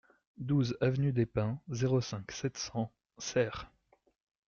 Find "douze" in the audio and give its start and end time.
0.37-0.75